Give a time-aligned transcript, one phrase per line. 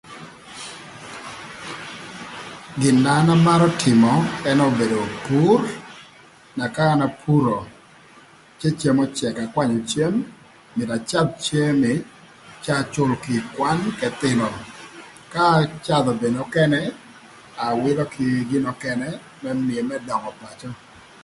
[2.81, 4.11] Gin na an amarö tïmö
[4.49, 5.59] ënë obedo pur
[6.57, 7.57] na ka an apuro
[8.59, 10.13] cë cem öcëk akwanyö cem
[10.75, 11.93] myero acadh cem ni
[12.63, 14.47] cë acül kï kwan k'ëthïnö
[15.33, 16.81] k'acadhö gin nökënë
[17.67, 19.09] awïlö kï gin ökënë
[19.41, 20.69] më mïö döngö pacö.